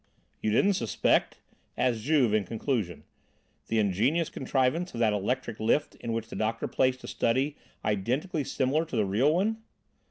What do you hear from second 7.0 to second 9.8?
a study identically similar to the real one?"